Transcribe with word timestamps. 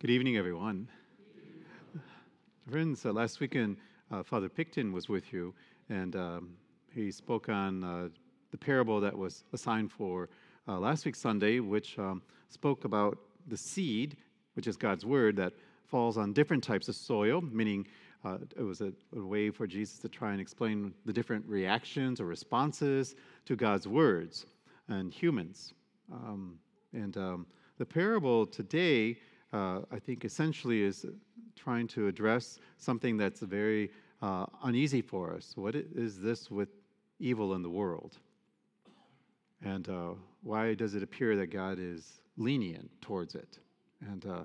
Good 0.00 0.08
evening, 0.08 0.38
everyone. 0.38 0.88
Friends, 2.70 3.04
uh, 3.04 3.12
last 3.12 3.38
weekend, 3.38 3.76
uh, 4.10 4.22
Father 4.22 4.48
Picton 4.48 4.92
was 4.94 5.10
with 5.10 5.30
you, 5.30 5.52
and 5.90 6.16
um, 6.16 6.54
he 6.90 7.10
spoke 7.10 7.50
on 7.50 7.84
uh, 7.84 8.08
the 8.50 8.56
parable 8.56 8.98
that 9.02 9.14
was 9.14 9.44
assigned 9.52 9.92
for 9.92 10.30
uh, 10.66 10.78
last 10.78 11.04
week's 11.04 11.18
Sunday, 11.18 11.60
which 11.60 11.98
um, 11.98 12.22
spoke 12.48 12.86
about 12.86 13.18
the 13.48 13.58
seed, 13.58 14.16
which 14.54 14.66
is 14.66 14.78
God's 14.78 15.04
word, 15.04 15.36
that 15.36 15.52
falls 15.84 16.16
on 16.16 16.32
different 16.32 16.64
types 16.64 16.88
of 16.88 16.94
soil, 16.94 17.42
meaning 17.42 17.86
uh, 18.24 18.38
it 18.56 18.62
was 18.62 18.80
a, 18.80 18.94
a, 19.14 19.20
way 19.20 19.50
for 19.50 19.66
Jesus 19.66 19.98
to 19.98 20.08
try 20.08 20.32
and 20.32 20.40
explain 20.40 20.94
the 21.04 21.12
different 21.12 21.44
reactions 21.46 22.22
or 22.22 22.24
responses 22.24 23.16
to 23.44 23.54
God's 23.54 23.86
words 23.86 24.46
and 24.88 25.12
humans. 25.12 25.74
Um, 26.10 26.58
and 26.94 27.18
um, 27.18 27.46
the 27.76 27.84
parable 27.84 28.46
today, 28.46 29.18
uh, 29.52 29.80
I 29.90 29.98
think, 29.98 30.24
essentially 30.24 30.82
is 30.82 31.06
trying 31.56 31.88
to 31.88 32.06
address 32.06 32.58
something 32.78 33.16
that's 33.16 33.40
very 33.40 33.90
uh, 34.22 34.46
uneasy 34.64 35.02
for 35.02 35.32
us. 35.32 35.52
What 35.56 35.74
is 35.74 36.20
this 36.20 36.50
with 36.50 36.68
evil 37.18 37.54
in 37.54 37.62
the 37.62 37.70
world? 37.70 38.16
And 39.62 39.88
uh, 39.88 40.10
why 40.42 40.74
does 40.74 40.94
it 40.94 41.02
appear 41.02 41.36
that 41.36 41.48
God 41.48 41.78
is 41.78 42.20
lenient 42.36 42.90
towards 43.02 43.34
it? 43.34 43.58
And 44.10 44.24
uh, 44.24 44.44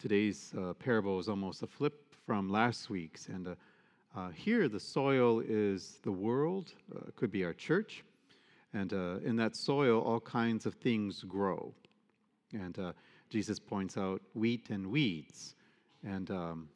today's 0.00 0.52
uh, 0.56 0.74
parable 0.74 1.18
is 1.18 1.28
almost 1.28 1.62
a 1.62 1.66
flip 1.66 2.14
from 2.24 2.50
last 2.50 2.90
week's. 2.90 3.28
And 3.28 3.56
uh, 4.14 4.28
here, 4.30 4.68
the 4.68 4.78
soil 4.78 5.40
is 5.40 5.98
the 6.02 6.12
world, 6.12 6.74
could 7.16 7.32
be 7.32 7.44
our 7.44 7.54
church. 7.54 8.04
And 8.74 8.92
in 9.24 9.36
that 9.36 9.56
soil, 9.56 10.00
all 10.00 10.20
kinds 10.20 10.66
of 10.66 10.74
things 10.74 11.24
grow. 11.24 11.74
And 12.52 12.78
Jesus 13.32 13.58
points 13.58 13.96
out 13.96 14.20
wheat 14.34 14.68
and 14.68 14.88
weeds. 14.88 15.54
And 16.04 16.30
um, 16.30 16.68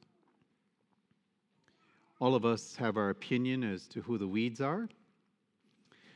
all 2.18 2.34
of 2.34 2.46
us 2.46 2.74
have 2.76 2.96
our 2.96 3.10
opinion 3.10 3.62
as 3.62 3.86
to 3.88 4.00
who 4.00 4.16
the 4.16 4.26
weeds 4.26 4.62
are. 4.62 4.88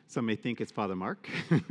Some 0.07 0.27
may 0.27 0.37
think 0.37 0.61
it's 0.61 0.73
Father 0.73 0.97
Mark. 0.97 1.29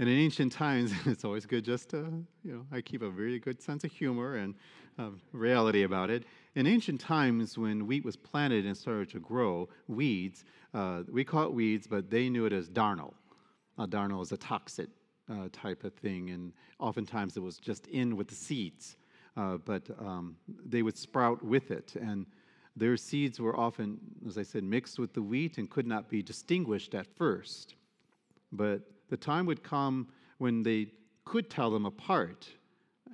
And 0.00 0.08
in 0.08 0.16
ancient 0.16 0.50
times, 0.50 0.92
it's 1.04 1.26
always 1.26 1.44
good 1.44 1.62
just 1.62 1.90
to, 1.90 2.24
you 2.42 2.52
know, 2.52 2.66
I 2.72 2.80
keep 2.80 3.02
a 3.02 3.10
very 3.10 3.38
good 3.38 3.60
sense 3.60 3.84
of 3.84 3.92
humor 3.92 4.36
and 4.36 4.54
uh, 4.98 5.10
reality 5.32 5.82
about 5.82 6.08
it. 6.08 6.24
In 6.54 6.66
ancient 6.66 7.02
times, 7.02 7.58
when 7.58 7.86
wheat 7.86 8.02
was 8.02 8.16
planted 8.16 8.64
and 8.64 8.74
started 8.74 9.10
to 9.10 9.20
grow, 9.20 9.68
weeds, 9.88 10.46
uh, 10.72 11.02
we 11.12 11.22
call 11.22 11.44
it 11.44 11.52
weeds, 11.52 11.86
but 11.86 12.10
they 12.10 12.30
knew 12.30 12.46
it 12.46 12.52
as 12.54 12.70
darnel. 12.70 13.12
Uh, 13.76 13.84
darnel 13.84 14.22
is 14.22 14.32
a 14.32 14.38
toxic 14.38 14.88
uh, 15.30 15.48
type 15.52 15.84
of 15.84 15.94
thing, 15.94 16.30
and 16.30 16.52
oftentimes 16.78 17.36
it 17.36 17.40
was 17.40 17.58
just 17.58 17.86
in 17.86 18.16
with 18.16 18.28
the 18.28 18.34
seeds. 18.34 18.96
Uh, 19.36 19.56
but 19.58 19.88
um, 20.00 20.36
they 20.66 20.82
would 20.82 20.98
sprout 20.98 21.42
with 21.44 21.70
it, 21.70 21.94
and 21.96 22.26
their 22.76 22.96
seeds 22.96 23.38
were 23.40 23.56
often, 23.56 23.98
as 24.26 24.38
I 24.38 24.42
said, 24.42 24.64
mixed 24.64 24.98
with 24.98 25.12
the 25.12 25.22
wheat 25.22 25.58
and 25.58 25.70
could 25.70 25.86
not 25.86 26.08
be 26.08 26.22
distinguished 26.22 26.94
at 26.94 27.06
first. 27.16 27.74
But 28.52 28.82
the 29.08 29.16
time 29.16 29.46
would 29.46 29.62
come 29.62 30.08
when 30.38 30.62
they 30.62 30.88
could 31.24 31.50
tell 31.50 31.70
them 31.70 31.86
apart. 31.86 32.48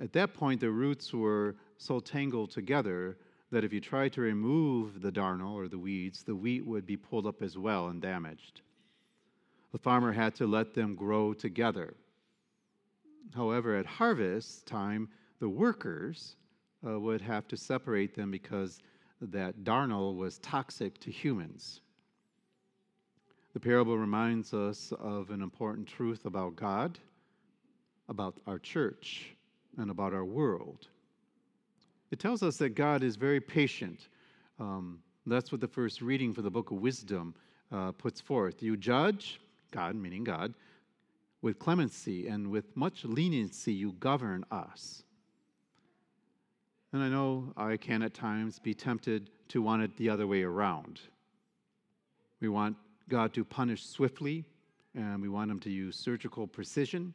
At 0.01 0.13
that 0.13 0.35
point, 0.35 0.61
the 0.61 0.71
roots 0.71 1.13
were 1.13 1.57
so 1.79 2.01
tangled 2.01 2.51
together 2.51 3.19
that 3.51 3.65
if 3.65 3.73
you 3.73 3.81
tried 3.81 4.13
to 4.15 4.21
remove 4.21 5.01
the 5.01 5.13
darnel 5.13 5.55
or 5.55 5.69
the 5.69 5.79
weeds, 5.79 6.23
the 6.23 6.35
wheat 6.35 6.67
would 6.67 6.87
be 6.87 6.97
pulled 6.97 7.27
up 7.27 7.43
as 7.43 7.57
well 7.57 7.89
and 7.89 8.01
damaged. 8.01 8.63
The 9.73 9.79
farmer 9.79 10.13
had 10.13 10.35
to 10.37 10.47
let 10.47 10.75
them 10.75 10.95
grow 10.95 11.33
together. 11.35 11.95
However, 13.35 13.77
at 13.77 13.87
harvest 13.87 14.67
time, 14.67 15.09
the 15.41 15.49
workers 15.49 16.37
uh, 16.87 16.99
would 16.99 17.21
have 17.21 17.49
to 17.49 17.57
separate 17.57 18.15
them 18.15 18.31
because 18.31 18.81
that 19.21 19.65
darnel 19.65 20.17
was 20.17 20.39
toxic 20.39 20.99
to 21.01 21.11
humans. 21.11 21.81
The 23.55 23.61
parable 23.61 23.97
reminds 23.97 24.53
us 24.53 24.93
of 25.01 25.31
an 25.31 25.41
important 25.41 25.87
truth 25.87 26.27
about 26.27 26.57
God, 26.57 26.99
about 28.09 28.39
our 28.47 28.59
church, 28.59 29.35
and 29.79 29.91
about 29.91 30.13
our 30.13 30.25
world. 30.25 30.89
It 32.11 32.19
tells 32.19 32.43
us 32.43 32.57
that 32.59 32.71
God 32.71 33.03
is 33.03 33.17
very 33.17 33.41
patient. 33.41 34.09
Um, 34.61 35.01
that's 35.27 35.51
what 35.51 35.61
the 35.61 35.69
first 35.69 36.03
reading 36.03 36.33
for 36.33 36.43
the 36.43 36.51
book 36.51 36.71
of 36.71 36.79
wisdom 36.79 37.35
uh, 37.73 37.93
puts 37.93 38.21
forth. 38.21 38.63
You 38.63 38.77
judge, 38.77 39.41
God, 39.71 39.97
meaning 39.97 40.23
God, 40.23 40.55
with 41.47 41.61
clemency 41.61 42.27
and 42.27 42.51
with 42.51 42.77
much 42.77 43.05
leniency, 43.05 43.73
you 43.73 43.93
govern 44.01 44.45
us. 44.51 45.05
And 46.93 47.01
I 47.01 47.09
know 47.09 47.53
I 47.57 47.77
can 47.77 48.03
at 48.03 48.15
times 48.15 48.59
be 48.59 48.75
tempted 48.75 49.31
to 49.51 49.63
want 49.63 49.81
it 49.81 49.97
the 49.97 50.11
other 50.11 50.27
way 50.27 50.43
around. 50.43 50.99
We 52.41 52.49
want 52.49 52.77
God 53.09 53.33
to 53.35 53.45
punish 53.45 53.87
swiftly, 53.87 54.45
and 54.97 55.23
we 55.23 55.29
want 55.29 55.49
Him 55.53 55.61
to 55.61 55.71
use 55.71 55.95
surgical 55.95 56.49
precision. 56.49 57.15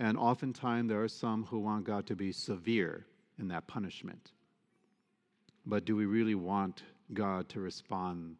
And 0.00 0.18
oftentimes, 0.18 0.88
there 0.88 1.00
are 1.00 1.06
some 1.06 1.44
who 1.44 1.60
want 1.60 1.84
God 1.84 2.04
to 2.08 2.16
be 2.16 2.32
severe 2.32 3.06
in 3.38 3.46
that 3.46 3.68
punishment. 3.68 4.32
But 5.66 5.84
do 5.84 5.94
we 5.94 6.06
really 6.06 6.34
want 6.34 6.82
God 7.14 7.48
to 7.50 7.60
respond 7.60 8.34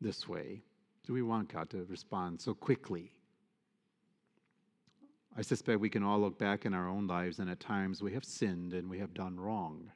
this 0.00 0.26
way? 0.26 0.62
Do 1.06 1.12
we 1.12 1.22
want 1.22 1.52
God 1.52 1.70
to 1.70 1.84
respond 1.88 2.40
so 2.40 2.54
quickly? 2.54 3.12
I 5.36 5.42
suspect 5.42 5.80
we 5.80 5.88
can 5.88 6.02
all 6.02 6.20
look 6.20 6.38
back 6.38 6.66
in 6.66 6.74
our 6.74 6.88
own 6.88 7.06
lives, 7.06 7.38
and 7.38 7.48
at 7.48 7.58
times 7.58 8.02
we 8.02 8.12
have 8.12 8.24
sinned 8.24 8.74
and 8.74 8.90
we 8.90 8.98
have 8.98 9.14
done 9.14 9.40
wrong. 9.40 9.90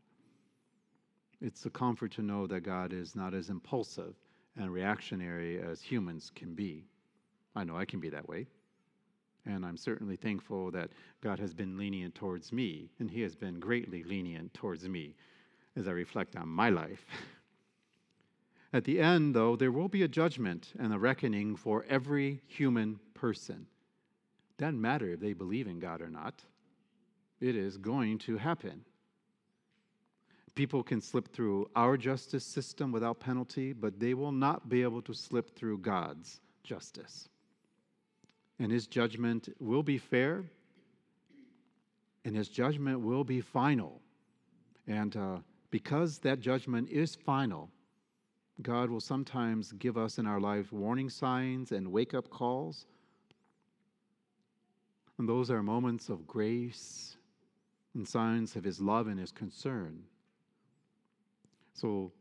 It's 1.43 1.67
a 1.67 1.71
comfort 1.71 2.13
to 2.13 2.23
know 2.23 2.47
that 2.47 2.63
God 2.63 2.95
is 2.95 3.15
not 3.15 3.35
as 3.35 3.51
impulsive 3.51 4.15
and 4.57 4.73
reactionary 4.73 5.61
as 5.61 5.83
humans 5.83 6.33
can 6.35 6.55
be. 6.55 6.87
I 7.55 7.65
know 7.65 7.77
I 7.77 7.85
can 7.85 8.01
be 8.01 8.09
that 8.09 8.27
way. 8.27 8.47
And 9.45 9.65
I'm 9.65 9.77
certainly 9.77 10.17
thankful 10.17 10.71
that 10.71 10.91
God 11.21 11.39
has 11.39 11.53
been 11.53 11.77
lenient 11.77 12.15
towards 12.15 12.51
me, 12.51 12.89
and 12.99 13.11
He 13.11 13.21
has 13.21 13.37
been 13.37 13.61
greatly 13.61 14.03
lenient 14.05 14.55
towards 14.55 14.89
me 14.89 15.15
as 15.77 15.87
I 15.87 15.93
reflect 15.93 16.35
on 16.35 16.49
my 16.49 16.71
life. 16.71 17.05
At 18.73 18.85
the 18.85 19.01
end, 19.01 19.35
though, 19.35 19.55
there 19.55 19.71
will 19.71 19.89
be 19.89 20.03
a 20.03 20.09
judgment 20.09 20.73
and 20.79 20.93
a 20.93 20.99
reckoning 20.99 21.57
for 21.57 21.85
every 21.89 22.41
human 22.47 22.99
person. 23.15 23.67
Doesn't 24.59 24.81
matter 24.81 25.13
if 25.13 25.21
they 25.21 25.33
believe 25.33 25.67
in 25.67 25.79
God 25.79 26.01
or 26.01 26.09
not, 26.09 26.43
it 27.41 27.57
is 27.57 27.77
going 27.77 28.19
to 28.19 28.37
happen. 28.37 28.85
People 30.55 30.83
can 30.83 31.03
slip 31.03 31.29
through 31.33 31.69
our 31.77 31.99
justice 31.99 32.45
system 32.45 32.91
without 32.91 33.21
penalty, 33.21 33.75
but 33.75 34.01
they 34.01 34.15
will 34.15 34.33
not 34.33 34.71
be 34.71 34.83
able 34.83 35.03
to 35.03 35.13
slip 35.13 35.55
through 35.55 35.79
God's 35.79 36.41
justice. 36.65 37.29
And 38.59 38.73
his 38.73 38.87
judgment 38.87 39.55
will 39.61 39.83
be 39.83 39.99
fair, 39.99 40.45
and 42.25 42.35
his 42.35 42.49
judgment 42.49 43.01
will 43.01 43.23
be 43.23 43.43
final. 43.43 44.01
And 44.87 45.15
uh, 45.15 45.37
because 45.71 46.19
that 46.21 46.41
judgment 46.41 46.89
is 46.89 47.15
final, 47.15 47.71
God 48.63 48.89
will 48.89 49.01
sometimes 49.01 49.73
give 49.73 49.99
us 49.99 50.17
in 50.17 50.27
our 50.27 50.41
life 50.41 50.73
warning 50.73 51.11
signs 51.11 51.73
and 51.73 51.93
wake 51.93 52.15
up 52.15 52.31
calls. 52.31 52.87
And 55.19 55.29
those 55.29 55.51
are 55.51 55.63
moments 55.63 56.09
of 56.09 56.27
grace 56.27 57.17
and 57.95 58.07
signs 58.07 58.57
of 58.57 58.65
his 58.65 58.81
love 58.81 59.07
and 59.07 59.19
his 59.19 59.33
concern. 59.33 60.03
So 61.73 62.13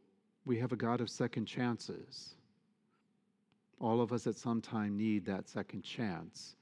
we 0.45 0.57
have 0.59 0.72
a 0.72 0.78
God 0.78 1.01
of 1.01 1.09
second 1.09 1.45
chances. 1.45 2.35
All 3.79 4.00
of 4.00 4.13
us 4.13 4.28
at 4.28 4.38
some 4.38 4.61
time 4.61 4.97
need 4.97 5.25
that 5.25 5.50
second 5.50 5.83
chance. 5.83 6.56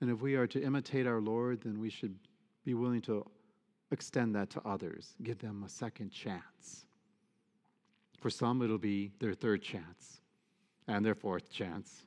And 0.00 0.10
if 0.10 0.20
we 0.20 0.34
are 0.34 0.46
to 0.46 0.62
imitate 0.62 1.06
our 1.06 1.20
Lord, 1.20 1.60
then 1.62 1.78
we 1.78 1.90
should 1.90 2.16
be 2.64 2.74
willing 2.74 3.02
to 3.02 3.24
extend 3.90 4.34
that 4.34 4.50
to 4.50 4.62
others, 4.66 5.14
give 5.22 5.38
them 5.38 5.62
a 5.64 5.68
second 5.68 6.10
chance. 6.10 6.86
For 8.20 8.30
some, 8.30 8.62
it'll 8.62 8.78
be 8.78 9.12
their 9.18 9.34
third 9.34 9.62
chance, 9.62 10.20
and 10.88 11.04
their 11.04 11.14
fourth 11.14 11.50
chance, 11.50 12.06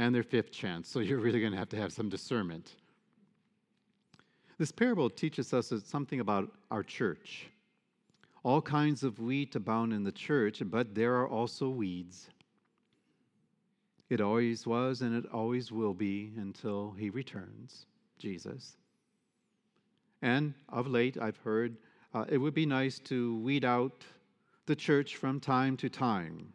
and 0.00 0.14
their 0.14 0.22
fifth 0.22 0.50
chance. 0.50 0.88
So 0.88 1.00
you're 1.00 1.18
really 1.18 1.40
going 1.40 1.52
to 1.52 1.58
have 1.58 1.68
to 1.68 1.76
have 1.76 1.92
some 1.92 2.08
discernment. 2.08 2.76
This 4.56 4.72
parable 4.72 5.10
teaches 5.10 5.52
us 5.52 5.74
something 5.84 6.20
about 6.20 6.50
our 6.70 6.82
church. 6.82 7.50
All 8.42 8.62
kinds 8.62 9.02
of 9.02 9.18
wheat 9.18 9.54
abound 9.56 9.92
in 9.92 10.02
the 10.02 10.12
church, 10.12 10.62
but 10.64 10.94
there 10.94 11.16
are 11.16 11.28
also 11.28 11.68
weeds. 11.68 12.30
It 14.08 14.22
always 14.22 14.66
was 14.66 15.02
and 15.02 15.14
it 15.14 15.30
always 15.30 15.70
will 15.70 15.92
be 15.92 16.32
until 16.38 16.92
he 16.92 17.10
returns, 17.10 17.84
Jesus. 18.18 18.78
And 20.22 20.54
of 20.70 20.86
late, 20.86 21.18
I've 21.20 21.36
heard 21.44 21.76
uh, 22.14 22.24
it 22.26 22.38
would 22.38 22.54
be 22.54 22.64
nice 22.64 22.98
to 23.00 23.36
weed 23.40 23.66
out 23.66 24.02
the 24.64 24.76
church 24.76 25.16
from 25.16 25.40
time 25.40 25.76
to 25.76 25.90
time. 25.90 26.54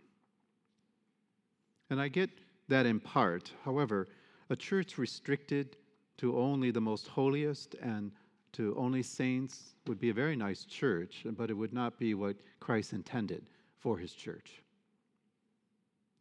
And 1.92 2.02
I 2.02 2.08
get 2.08 2.32
that 2.68 2.86
in 2.86 3.00
part. 3.00 3.52
However, 3.64 4.08
a 4.50 4.56
church 4.56 4.98
restricted 4.98 5.78
to 6.18 6.38
only 6.38 6.72
the 6.72 6.82
most 6.82 7.08
holiest 7.08 7.76
and 7.76 8.12
to 8.54 8.76
only 8.78 9.04
saints 9.04 9.76
would 9.86 10.00
be 10.00 10.10
a 10.10 10.14
very 10.14 10.36
nice 10.36 10.64
church, 10.64 11.26
but 11.38 11.50
it 11.50 11.54
would 11.54 11.74
not 11.74 12.00
be 12.00 12.14
what 12.14 12.38
Christ 12.60 12.94
intended 12.94 13.50
for 13.80 13.98
his 13.98 14.14
church. 14.14 14.64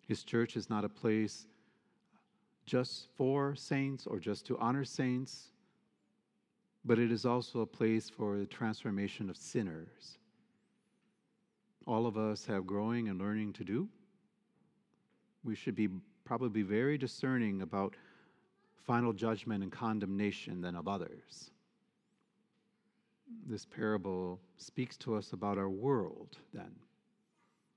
His 0.07 0.25
church 0.25 0.57
is 0.57 0.69
not 0.69 0.85
a 0.85 0.89
place 0.89 1.47
just 2.67 3.09
for 3.17 3.55
saints 3.55 4.07
or 4.07 4.19
just 4.19 4.47
to 4.47 4.59
honor 4.59 4.85
saints, 4.85 5.51
but 6.85 6.99
it 6.99 7.13
is 7.13 7.25
also 7.25 7.61
a 7.61 7.67
place 7.67 8.11
for 8.11 8.37
the 8.37 8.47
transformation 8.47 9.31
of 9.31 9.37
sinners. 9.37 10.19
All 11.87 12.07
of 12.07 12.17
us 12.17 12.47
have 12.47 12.67
growing 12.67 13.09
and 13.09 13.19
learning 13.19 13.53
to 13.55 13.65
do. 13.65 13.89
We 15.45 15.55
should 15.55 15.75
be 15.75 15.89
probably 16.25 16.49
be 16.49 16.63
very 16.63 16.97
discerning 16.97 17.63
about 17.63 17.95
final 18.87 19.13
judgment 19.13 19.63
and 19.63 19.73
condemnation 19.73 20.61
than 20.61 20.75
of 20.75 20.89
others. 20.89 21.51
This 23.47 23.65
parable 23.65 24.41
speaks 24.57 24.97
to 24.99 25.15
us 25.15 25.33
about 25.33 25.59
our 25.59 25.69
world 25.69 26.39
then. 26.53 26.73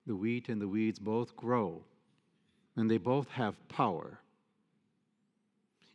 The 0.05 0.15
wheat 0.15 0.49
and 0.49 0.61
the 0.61 0.67
weeds 0.67 0.99
both 0.99 1.35
grow, 1.35 1.83
and 2.75 2.89
they 2.89 2.97
both 2.97 3.27
have 3.29 3.67
power. 3.67 4.19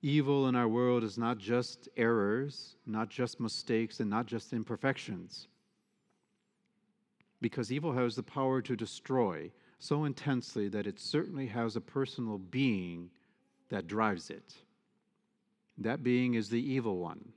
Evil 0.03 0.49
in 0.49 0.57
our 0.57 0.69
world 0.69 1.05
is 1.05 1.17
not 1.17 1.39
just 1.39 1.89
errors, 1.97 2.77
not 2.87 3.09
just 3.09 3.41
mistakes, 3.41 4.01
and 4.01 4.11
not 4.11 4.27
just 4.27 4.53
imperfections. 4.53 5.47
Because 7.41 7.73
evil 7.73 7.93
has 7.93 8.17
the 8.17 8.23
power 8.23 8.61
to 8.63 8.77
destroy 8.77 9.51
so 9.82 10.05
intensely 10.05 10.69
that 10.69 10.87
it 10.87 11.00
certainly 11.00 11.49
has 11.49 11.75
a 11.75 11.81
personal 11.81 12.38
being 12.38 13.11
that 13.69 13.88
drives 13.88 14.31
it. 14.31 14.55
That 15.76 16.05
being 16.05 16.34
is 16.34 16.49
the 16.49 16.73
evil 16.73 16.99
one. 16.99 17.32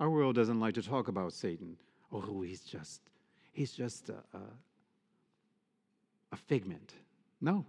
Our 0.00 0.10
world 0.10 0.34
doesn't 0.34 0.58
like 0.58 0.74
to 0.74 0.82
talk 0.82 1.06
about 1.06 1.32
Satan. 1.32 1.76
Oh, 2.10 2.42
he's 2.42 2.62
just, 2.62 3.00
he's 3.52 3.70
just 3.70 4.08
a, 4.08 4.16
a, 4.36 4.40
a 6.32 6.36
figment. 6.36 6.94
No, 7.40 7.64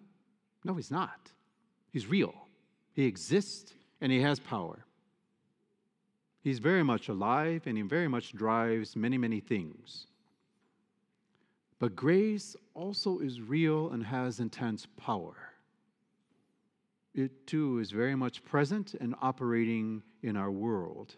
no, 0.63 0.73
he's 0.73 0.89
not. 0.89 1.29
He's 1.93 2.07
real. 2.07 2.33
He 2.93 3.05
exists 3.05 3.75
and 4.01 4.11
he 4.11 4.21
has 4.21 4.39
power. 4.39 4.85
He's 6.41 6.57
very 6.57 6.83
much 6.83 7.09
alive 7.09 7.61
and 7.67 7.77
he 7.77 7.83
very 7.83 8.07
much 8.07 8.31
drives 8.33 8.95
many, 8.95 9.19
many 9.19 9.39
things. 9.39 10.07
But 11.79 11.95
grace 11.95 12.55
also 12.73 13.19
is 13.19 13.39
real 13.39 13.91
and 13.91 14.03
has 14.03 14.39
intense 14.39 14.87
power. 14.97 15.35
It 17.13 17.47
too 17.47 17.79
is 17.79 17.91
very 17.91 18.15
much 18.15 18.43
present 18.43 18.95
and 18.95 19.15
operating 19.21 20.03
in 20.23 20.35
our 20.35 20.51
world. 20.51 21.15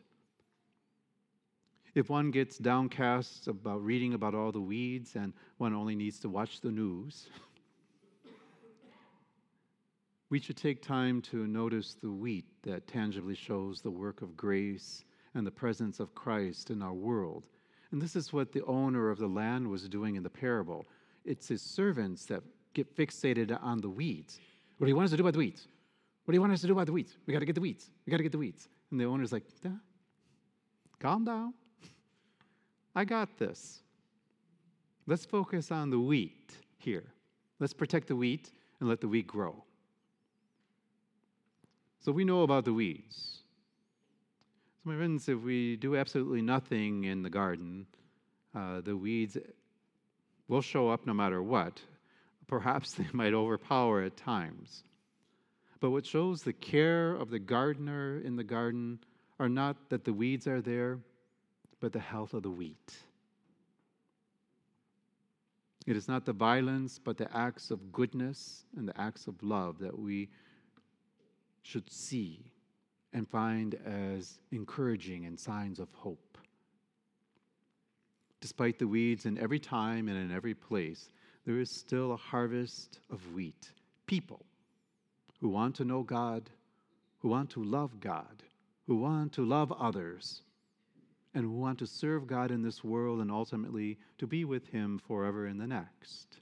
If 1.95 2.09
one 2.09 2.31
gets 2.31 2.57
downcast 2.57 3.47
about 3.47 3.83
reading 3.83 4.13
about 4.13 4.35
all 4.35 4.51
the 4.51 4.61
weeds 4.61 5.15
and 5.15 5.33
one 5.57 5.73
only 5.73 5.95
needs 5.95 6.19
to 6.19 6.29
watch 6.29 6.61
the 6.61 6.71
news, 6.71 7.29
we 10.29 10.39
should 10.39 10.57
take 10.57 10.81
time 10.81 11.21
to 11.23 11.47
notice 11.47 11.95
the 11.95 12.11
wheat 12.11 12.45
that 12.61 12.87
tangibly 12.87 13.35
shows 13.35 13.81
the 13.81 13.89
work 13.91 14.21
of 14.21 14.37
grace 14.37 15.03
and 15.33 15.45
the 15.45 15.51
presence 15.51 15.99
of 15.99 16.13
Christ 16.13 16.69
in 16.69 16.81
our 16.81 16.93
world. 16.93 17.43
And 17.91 18.01
this 18.01 18.15
is 18.15 18.31
what 18.31 18.51
the 18.51 18.63
owner 18.65 19.09
of 19.09 19.17
the 19.17 19.27
land 19.27 19.67
was 19.67 19.87
doing 19.87 20.15
in 20.15 20.23
the 20.23 20.29
parable. 20.29 20.85
It's 21.25 21.47
his 21.47 21.61
servants 21.61 22.25
that 22.25 22.43
get 22.73 22.95
fixated 22.95 23.57
on 23.63 23.81
the 23.81 23.89
weeds. 23.89 24.39
What 24.77 24.85
do 24.85 24.89
you 24.89 24.95
want 24.95 25.05
us 25.05 25.11
to 25.11 25.17
do 25.17 25.23
about 25.23 25.33
the 25.33 25.39
weeds? 25.39 25.67
What 26.25 26.33
do 26.33 26.35
you 26.35 26.41
want 26.41 26.53
us 26.53 26.61
to 26.61 26.67
do 26.67 26.73
about 26.73 26.85
the 26.85 26.91
weeds? 26.91 27.17
We 27.25 27.33
got 27.33 27.39
to 27.39 27.45
get 27.45 27.55
the 27.55 27.61
weeds. 27.61 27.89
We 28.05 28.11
got 28.11 28.17
to 28.17 28.23
get 28.23 28.31
the 28.31 28.37
weeds. 28.37 28.69
And 28.91 28.99
the 28.99 29.05
owner's 29.05 29.31
like, 29.31 29.43
calm 30.99 31.25
down. 31.25 31.53
I 32.95 33.05
got 33.05 33.37
this. 33.37 33.79
Let's 35.07 35.25
focus 35.25 35.71
on 35.71 35.89
the 35.89 35.99
wheat 35.99 36.53
here. 36.77 37.05
Let's 37.59 37.73
protect 37.73 38.07
the 38.07 38.15
wheat 38.15 38.51
and 38.79 38.87
let 38.87 39.01
the 39.01 39.07
wheat 39.07 39.25
grow. 39.25 39.63
So 41.99 42.11
we 42.11 42.23
know 42.23 42.43
about 42.43 42.65
the 42.65 42.73
weeds. 42.73 43.38
My 44.89 44.95
friends, 44.95 45.29
if 45.29 45.43
we 45.43 45.75
do 45.75 45.95
absolutely 45.95 46.41
nothing 46.41 47.03
in 47.03 47.21
the 47.21 47.29
garden, 47.29 47.85
uh, 48.55 48.81
the 48.81 48.97
weeds 48.97 49.37
will 50.47 50.63
show 50.63 50.89
up 50.89 51.05
no 51.05 51.13
matter 51.13 51.43
what. 51.43 51.79
Perhaps 52.47 52.93
they 52.97 53.05
might 53.13 53.35
overpower 53.35 54.01
at 54.01 54.17
times. 54.17 54.83
But 55.79 55.91
what 55.91 56.07
shows 56.07 56.41
the 56.41 56.53
care 56.53 57.13
of 57.13 57.29
the 57.29 57.37
gardener 57.37 58.19
in 58.25 58.35
the 58.35 58.43
garden 58.43 58.97
are 59.39 59.47
not 59.47 59.91
that 59.91 60.05
the 60.05 60.11
weeds 60.11 60.47
are 60.47 60.59
there, 60.59 60.97
but 61.79 61.93
the 61.93 61.99
health 61.99 62.33
of 62.33 62.41
the 62.41 62.49
wheat. 62.49 62.95
It 65.85 65.97
is 65.97 66.07
not 66.07 66.25
the 66.25 66.33
violence, 66.33 66.97
but 66.97 67.15
the 67.15 67.31
acts 67.37 67.69
of 67.69 67.91
goodness 67.91 68.65
and 68.75 68.87
the 68.87 68.99
acts 68.99 69.27
of 69.27 69.43
love 69.43 69.77
that 69.81 69.99
we 69.99 70.29
should 71.61 71.93
see 71.93 72.53
and 73.13 73.27
find 73.27 73.75
as 73.85 74.39
encouraging 74.51 75.25
and 75.25 75.39
signs 75.39 75.79
of 75.79 75.87
hope. 75.93 76.37
Despite 78.41 78.79
the 78.79 78.87
weeds 78.87 79.25
in 79.25 79.37
every 79.37 79.59
time 79.59 80.07
and 80.07 80.17
in 80.17 80.35
every 80.35 80.53
place, 80.53 81.09
there 81.45 81.59
is 81.59 81.69
still 81.69 82.13
a 82.13 82.17
harvest 82.17 82.99
of 83.09 83.33
wheat. 83.33 83.71
People 84.05 84.45
who 85.41 85.49
want 85.49 85.75
to 85.75 85.85
know 85.85 86.03
God, 86.03 86.49
who 87.19 87.29
want 87.29 87.49
to 87.51 87.63
love 87.63 87.99
God, 87.99 88.43
who 88.87 88.95
want 88.95 89.33
to 89.33 89.45
love 89.45 89.71
others, 89.71 90.41
and 91.33 91.43
who 91.43 91.51
want 91.51 91.79
to 91.79 91.87
serve 91.87 92.27
God 92.27 92.51
in 92.51 92.61
this 92.61 92.83
world 92.83 93.19
and 93.19 93.31
ultimately 93.31 93.97
to 94.17 94.27
be 94.27 94.45
with 94.45 94.67
Him 94.67 94.99
forever 95.07 95.47
in 95.47 95.57
the 95.57 95.67
next. 95.67 96.39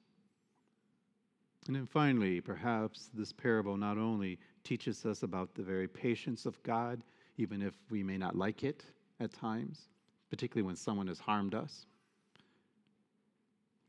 And 1.67 1.75
then 1.75 1.85
finally, 1.85 2.39
perhaps 2.39 3.09
this 3.13 3.33
parable 3.33 3.75
not 3.75 3.97
only 3.97 4.39
teaches 4.63 5.05
us 5.05 5.23
about 5.23 5.53
the 5.53 5.63
very 5.63 5.87
patience 5.87 6.45
of 6.45 6.61
God, 6.63 7.01
even 7.37 7.61
if 7.61 7.73
we 7.89 8.03
may 8.03 8.17
not 8.17 8.37
like 8.37 8.63
it 8.63 8.85
at 9.19 9.33
times, 9.33 9.89
particularly 10.29 10.65
when 10.65 10.75
someone 10.75 11.07
has 11.07 11.19
harmed 11.19 11.53
us. 11.53 11.85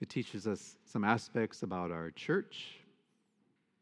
It 0.01 0.09
teaches 0.09 0.47
us 0.47 0.77
some 0.85 1.05
aspects 1.05 1.63
about 1.63 1.91
our 1.91 2.11
church 2.11 2.79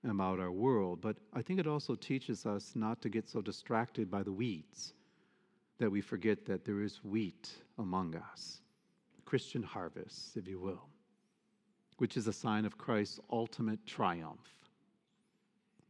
and 0.03 0.13
about 0.13 0.41
our 0.41 0.53
world, 0.53 1.01
but 1.01 1.17
I 1.33 1.43
think 1.43 1.59
it 1.59 1.67
also 1.67 1.95
teaches 1.95 2.47
us 2.47 2.73
not 2.75 3.01
to 3.03 3.09
get 3.09 3.29
so 3.29 3.41
distracted 3.41 4.11
by 4.11 4.23
the 4.23 4.33
weeds 4.33 4.93
that 5.79 5.91
we 5.91 6.01
forget 6.01 6.45
that 6.47 6.65
there 6.65 6.83
is 6.83 7.05
wheat 7.05 7.51
among 7.79 8.15
us, 8.15 8.61
Christian 9.25 9.63
harvest, 9.63 10.37
if 10.37 10.47
you 10.47 10.59
will, 10.61 10.89
which 11.99 12.17
is 12.17 12.27
a 12.27 12.33
sign 12.33 12.65
of 12.65 12.79
Christ's 12.79 13.21
ultimate 13.31 13.85
triumph 13.87 14.57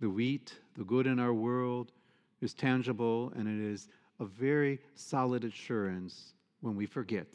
the 0.00 0.10
wheat, 0.10 0.54
the 0.76 0.84
good 0.84 1.06
in 1.06 1.18
our 1.18 1.32
world, 1.32 1.92
is 2.40 2.52
tangible 2.52 3.32
and 3.34 3.48
it 3.48 3.64
is 3.64 3.88
a 4.20 4.25
very 4.25 4.78
solid 4.94 5.44
assurance 5.44 6.34
when 6.60 6.76
we 6.76 6.86
forget 6.86 7.26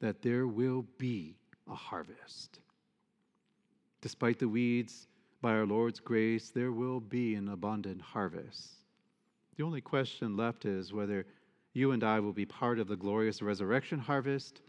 that 0.00 0.22
there 0.22 0.46
will 0.46 0.84
be 0.98 1.36
a 1.70 1.74
harvest. 1.74 2.58
Despite 4.00 4.38
the 4.38 4.48
weeds, 4.48 5.06
by 5.40 5.52
our 5.52 5.66
Lord's 5.66 6.00
grace, 6.00 6.50
there 6.50 6.72
will 6.72 7.00
be 7.00 7.34
an 7.34 7.48
abundant 7.48 8.00
harvest. 8.00 8.74
The 9.56 9.64
only 9.64 9.80
question 9.80 10.36
left 10.36 10.64
is 10.64 10.92
whether 10.92 11.24
you 11.72 11.92
and 11.92 12.02
I 12.02 12.20
will 12.20 12.32
be 12.32 12.46
part 12.46 12.78
of 12.78 12.88
the 12.88 12.96
glorious 12.96 13.42
resurrection 13.42 13.98
harvest 13.98 14.60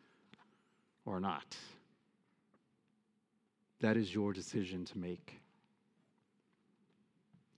or 1.06 1.20
not. 1.20 1.56
That 3.84 3.98
is 3.98 4.16
your 4.16 4.32
decision 4.32 4.86
to 4.86 4.98
make. 4.98 5.42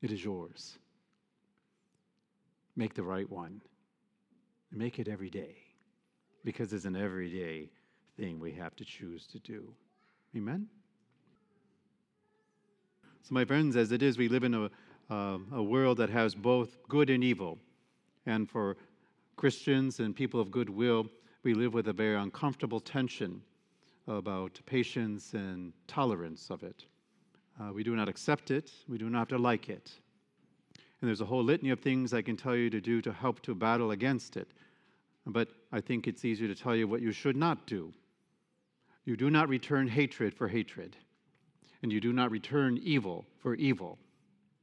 It 0.01 0.11
is 0.11 0.25
yours. 0.25 0.79
Make 2.75 2.95
the 2.95 3.03
right 3.03 3.29
one. 3.29 3.61
Make 4.71 4.97
it 4.97 5.07
every 5.07 5.29
day 5.29 5.55
because 6.43 6.73
it's 6.73 6.85
an 6.85 6.95
everyday 6.95 7.69
thing 8.17 8.39
we 8.39 8.53
have 8.53 8.75
to 8.77 8.83
choose 8.83 9.27
to 9.27 9.37
do. 9.37 9.71
Amen? 10.35 10.65
So, 13.21 13.35
my 13.35 13.45
friends, 13.45 13.75
as 13.75 13.91
it 13.91 14.01
is, 14.01 14.17
we 14.17 14.27
live 14.27 14.43
in 14.43 14.55
a, 14.55 14.71
uh, 15.11 15.37
a 15.53 15.61
world 15.61 15.99
that 15.99 16.09
has 16.09 16.33
both 16.33 16.79
good 16.89 17.11
and 17.11 17.23
evil. 17.23 17.59
And 18.25 18.49
for 18.49 18.77
Christians 19.35 19.99
and 19.99 20.15
people 20.15 20.39
of 20.39 20.49
goodwill, 20.49 21.05
we 21.43 21.53
live 21.53 21.75
with 21.75 21.87
a 21.87 21.93
very 21.93 22.15
uncomfortable 22.15 22.79
tension 22.79 23.43
about 24.07 24.59
patience 24.65 25.33
and 25.33 25.73
tolerance 25.87 26.49
of 26.49 26.63
it. 26.63 26.85
Uh, 27.59 27.71
we 27.71 27.83
do 27.83 27.95
not 27.95 28.09
accept 28.09 28.51
it, 28.51 28.71
we 28.87 28.97
do 28.97 29.09
not 29.09 29.19
have 29.19 29.27
to 29.29 29.37
like 29.37 29.69
it. 29.69 29.91
And 31.01 31.07
there's 31.07 31.21
a 31.21 31.25
whole 31.25 31.43
litany 31.43 31.69
of 31.69 31.79
things 31.79 32.13
I 32.13 32.21
can 32.21 32.37
tell 32.37 32.55
you 32.55 32.69
to 32.69 32.81
do 32.81 33.01
to 33.01 33.11
help 33.11 33.41
to 33.43 33.55
battle 33.55 33.91
against 33.91 34.37
it. 34.37 34.47
But 35.25 35.49
I 35.71 35.81
think 35.81 36.07
it's 36.07 36.25
easier 36.25 36.47
to 36.47 36.55
tell 36.55 36.75
you 36.75 36.87
what 36.87 37.01
you 37.01 37.11
should 37.11 37.35
not 37.35 37.65
do. 37.65 37.93
You 39.05 39.15
do 39.15 39.29
not 39.29 39.49
return 39.49 39.87
hatred 39.87 40.33
for 40.33 40.47
hatred, 40.47 40.95
and 41.81 41.91
you 41.91 41.99
do 42.01 42.13
not 42.13 42.31
return 42.31 42.79
evil 42.81 43.25
for 43.37 43.55
evil. 43.55 43.97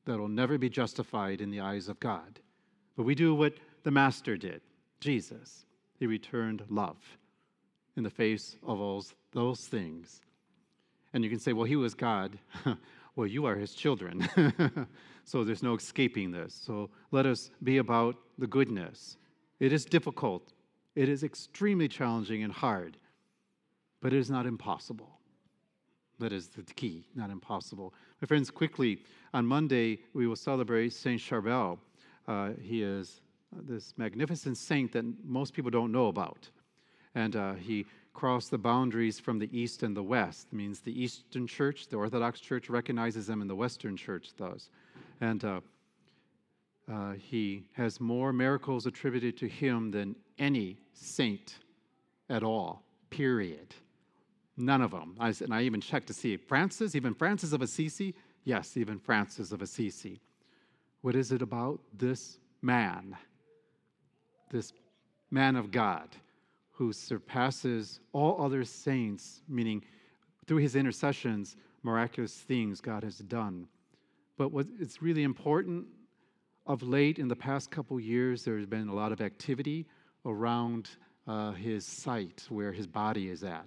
That 0.05 0.19
will 0.19 0.29
never 0.29 0.59
be 0.59 0.69
justified 0.69 1.41
in 1.41 1.51
the 1.51 1.61
eyes 1.61 1.89
of 1.89 2.01
God. 2.01 2.41
But 2.97 3.05
we 3.05 3.15
do 3.15 3.35
what 3.35 3.55
the 3.85 3.91
Master 3.91 4.37
did, 4.37 4.61
Jesus. 5.01 5.65
He 5.99 6.07
returned 6.07 6.65
love 6.69 6.99
in 7.97 8.03
the 8.03 8.11
face 8.11 8.57
of 8.63 8.81
all 8.81 9.05
those 9.33 9.67
things. 9.67 10.21
And 11.13 11.23
you 11.23 11.31
can 11.31 11.39
say, 11.39 11.53
well, 11.53 11.65
he 11.65 11.77
was 11.77 11.95
God. 11.95 12.39
well, 13.17 13.27
you 13.27 13.45
are 13.45 13.57
his 13.57 13.75
children. 13.75 14.29
so 15.25 15.45
there's 15.45 15.63
no 15.63 15.75
escaping 15.75 16.31
this. 16.31 16.55
So 16.55 16.91
let 17.11 17.27
us 17.27 17.51
be 17.63 17.79
about 17.79 18.17
the 18.39 18.47
goodness. 18.47 19.19
It 19.61 19.73
is 19.73 19.85
difficult, 19.85 20.53
it 20.97 21.09
is 21.09 21.23
extremely 21.23 21.89
challenging 21.89 22.43
and 22.43 22.53
hard, 22.53 22.97
but 24.01 24.13
it 24.13 24.19
is 24.19 24.31
not 24.31 24.47
impossible. 24.47 25.19
That 26.19 26.33
is 26.33 26.49
the 26.49 26.63
key, 26.63 27.07
not 27.15 27.31
impossible. 27.31 27.95
My 28.21 28.27
friends, 28.27 28.51
quickly, 28.51 29.03
on 29.35 29.47
Monday, 29.47 30.01
we 30.15 30.27
will 30.27 30.37
celebrate 30.37 30.93
Saint 30.93 31.21
Charbel. 31.21 31.79
Uh, 32.29 32.51
he 32.61 32.83
is 32.83 33.21
this 33.53 33.95
magnificent 33.97 34.57
saint 34.57 34.93
that 34.93 35.05
most 35.25 35.53
people 35.53 35.71
don't 35.71 35.93
know 35.93 36.09
about. 36.09 36.49
And 37.14 37.37
uh, 37.37 37.54
he 37.54 37.87
crossed 38.14 38.50
the 38.50 38.59
boundaries 38.59 39.19
from 39.19 39.38
the 39.38 39.49
east 39.59 39.83
and 39.83 39.97
the 39.97 40.02
west. 40.02 40.49
It 40.52 40.57
means 40.57 40.81
the 40.81 41.02
Eastern 41.02 41.47
Church, 41.47 41.88
the 41.88 41.97
Orthodox 41.97 42.40
Church, 42.40 42.69
recognizes 42.69 43.28
him, 43.28 43.40
and 43.40 43.50
the 43.50 43.57
Western 43.57 43.97
Church 43.97 44.31
does. 44.37 44.69
And 45.21 45.45
uh, 45.45 45.61
uh, 46.90 47.12
he 47.12 47.64
has 47.73 48.00
more 48.00 48.33
miracles 48.33 48.87
attributed 48.87 49.37
to 49.38 49.49
him 49.49 49.90
than 49.90 50.16
any 50.38 50.78
saint 50.92 51.59
at 52.28 52.42
all, 52.42 52.83
period. 53.11 53.75
None 54.57 54.83
of 54.83 54.90
them. 54.90 55.16
I, 55.19 55.35
and 55.40 55.54
I 55.54 55.62
even 55.62 55.81
checked 55.81 56.09
to 56.09 56.14
see 56.14 56.37
Francis, 56.37 56.95
even 56.95 57.14
Francis 57.14 57.52
of 57.52 57.62
Assisi. 57.62 58.14
Yes, 58.45 58.76
even 58.76 58.99
Francis 58.99 59.52
of 59.52 59.62
Assisi. 59.62 60.21
What 61.00 61.16
is 61.16 61.33
it 61.33 61.42
about 61.42 61.81
this 61.97 62.38
man, 62.61 63.16
this 64.50 64.73
man 65.31 65.57
of 65.57 65.71
God, 65.71 66.09
who 66.73 66.93
surpasses 66.93 68.00
all 68.12 68.45
other 68.45 68.64
saints, 68.64 69.43
meaning 69.49 69.85
through 70.47 70.59
his 70.59 70.75
intercessions, 70.75 71.57
miraculous 71.83 72.35
things 72.35 72.81
God 72.81 73.05
has 73.05 73.19
done? 73.19 73.69
But 74.37 74.52
what 74.52 74.67
it's 74.81 75.00
really 75.00 75.23
important 75.23 75.87
of 76.67 76.83
late 76.83 77.19
in 77.19 77.29
the 77.29 77.37
past 77.37 77.71
couple 77.71 77.99
years, 78.00 78.45
there's 78.45 78.67
been 78.67 78.88
a 78.88 78.95
lot 78.95 79.12
of 79.12 79.21
activity 79.21 79.87
around 80.25 80.91
uh, 81.26 81.52
his 81.52 81.85
site 81.85 82.47
where 82.49 82.73
his 82.73 82.87
body 82.87 83.29
is 83.29 83.45
at 83.45 83.67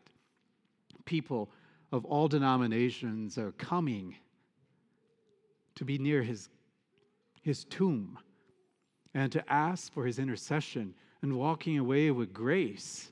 people 1.06 1.50
of 1.92 2.04
all 2.06 2.28
denominations 2.28 3.38
are 3.38 3.52
coming 3.54 4.16
to 5.76 5.86
be 5.86 5.98
near 5.98 6.24
his, 6.24 6.50
his 7.42 7.64
tomb 7.66 8.18
and 9.14 9.32
to 9.32 9.52
ask 9.52 9.94
for 9.94 10.06
his 10.06 10.20
intercession 10.20 10.94
and 11.26 11.40
walking 11.40 11.80
away 11.80 12.12
with 12.12 12.32
grace 12.32 13.12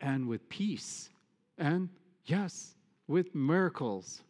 and 0.00 0.26
with 0.26 0.48
peace 0.48 1.10
and, 1.58 1.90
yes, 2.24 2.74
with 3.06 3.34
miracles. 3.34 4.22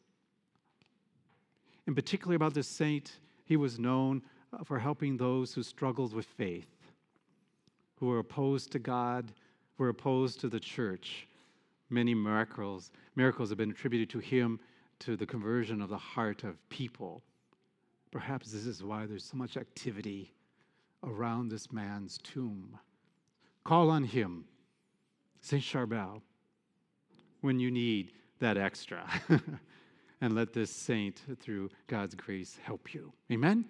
In 1.87 1.95
particular, 1.95 2.35
about 2.35 2.55
this 2.55 2.67
saint, 2.67 3.21
he 3.45 3.57
was 3.57 3.79
known 3.79 4.21
uh, 4.53 4.65
for 4.65 4.81
helping 4.81 5.17
those 5.17 5.55
who 5.55 5.63
struggled 5.63 6.13
with 6.13 6.27
faith, 6.27 6.67
who 8.01 8.07
were 8.07 8.19
opposed 8.19 8.73
to 8.73 8.81
God, 8.81 9.31
were 9.79 9.91
opposed 9.91 10.41
to 10.41 10.49
the 10.49 10.59
church 10.59 11.29
many 11.91 12.17
miracles. 12.17 12.91
Miracles 13.15 13.51
have 13.51 13.59
been 13.59 13.71
attributed 13.71 14.11
to 14.11 14.19
him 14.19 14.59
to 14.99 15.17
the 15.17 15.25
conversion 15.25 15.81
of 15.81 15.89
the 15.89 15.97
heart 15.97 16.43
of 16.43 16.69
people. 16.69 17.23
Perhaps 18.11 18.51
this 18.51 18.67
is 18.67 18.83
why 18.83 19.07
there's 19.07 19.23
so 19.23 19.37
much 19.37 19.57
activity 19.57 20.33
around 21.05 21.49
this 21.49 21.71
man's 21.71 22.19
tomb. 22.19 22.77
Call 23.65 23.91
on 23.91 24.05
him, 24.05 24.45
Saint 25.41 25.63
Charbel, 25.63 26.21
when 27.41 27.59
you 27.59 27.71
need 27.71 28.13
that 28.39 28.57
extra. 28.59 29.09
and 30.21 30.35
let 30.35 30.53
this 30.53 30.71
saint, 30.71 31.23
through 31.41 31.71
God's 31.87 32.15
grace, 32.15 32.59
help 32.63 32.95
you. 32.95 33.13
Amen? 33.33 33.65